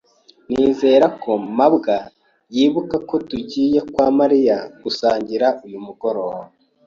[0.51, 1.95] Nizere ko mabwa
[2.55, 6.43] yibuka ko tugiye kwa Mariya gusangira uyu mugoroba.